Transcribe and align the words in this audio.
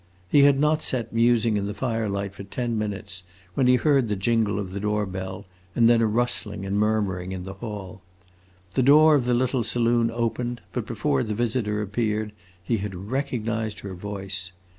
He 0.27 0.41
had 0.41 0.59
not 0.59 0.81
sat 0.81 1.13
musing 1.13 1.57
in 1.57 1.67
the 1.67 1.75
firelight 1.75 2.33
for 2.33 2.41
ten 2.43 2.75
minutes 2.75 3.21
when 3.53 3.67
he 3.67 3.75
heard 3.75 4.09
the 4.09 4.15
jingle 4.15 4.57
of 4.57 4.71
the 4.71 4.79
door 4.79 5.05
bell 5.05 5.45
and 5.75 5.87
then 5.87 6.01
a 6.01 6.07
rustling 6.07 6.65
and 6.65 6.75
murmuring 6.79 7.33
in 7.33 7.43
the 7.43 7.53
hall. 7.53 8.01
The 8.73 8.81
door 8.81 9.13
of 9.13 9.25
the 9.25 9.35
little 9.35 9.63
saloon 9.63 10.09
opened, 10.09 10.59
but 10.73 10.87
before 10.87 11.21
the 11.21 11.35
visitor 11.35 11.83
appeared 11.83 12.31
he 12.63 12.77
had 12.77 12.95
recognized 13.11 13.81
her 13.81 13.93
voice. 13.93 14.53